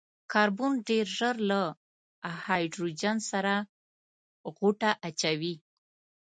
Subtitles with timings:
[0.31, 1.61] کاربن ډېر ژر له
[2.45, 3.53] هايډروجن سره
[4.55, 5.55] غوټه اچوي.